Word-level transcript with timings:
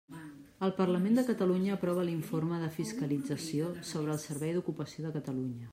El 0.67 0.71
Parlament 0.77 1.19
de 1.19 1.25
Catalunya 1.27 1.75
aprova 1.75 2.07
l'Informe 2.07 2.61
de 2.63 2.71
fiscalització, 2.79 3.71
sobre 3.95 4.17
el 4.17 4.23
Servei 4.27 4.57
d'Ocupació 4.59 5.07
de 5.13 5.19
Catalunya. 5.21 5.69